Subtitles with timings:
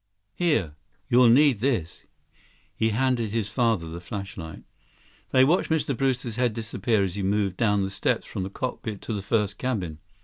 [0.39, 0.75] 94 "Here,
[1.09, 2.01] you'll need this."
[2.75, 4.63] He handed his father the flashlight.
[5.29, 5.95] They watched Mr.
[5.95, 9.59] Brewster's head disappear as he moved down the steps from the cockpit to the first
[9.59, 9.99] cabin.